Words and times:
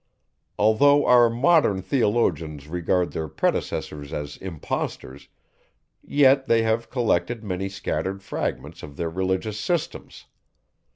Although 0.57 1.05
our 1.05 1.29
modern 1.29 1.83
theologians 1.83 2.67
regard 2.67 3.11
their 3.11 3.27
predecessors 3.27 4.11
as 4.11 4.35
impostors, 4.37 5.27
yet 6.01 6.47
they 6.47 6.63
have 6.63 6.89
collected 6.89 7.43
many 7.43 7.69
scattered 7.69 8.23
fragments 8.23 8.81
of 8.81 8.97
their 8.97 9.11
religious 9.11 9.59
systems. 9.59 10.25